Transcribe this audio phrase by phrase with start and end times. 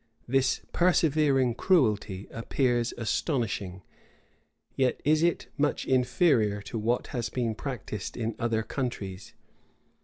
[0.27, 3.83] This persevering cruelty appears astonishing;
[4.75, 9.35] yet is it much inferior to what has been practised in other countries.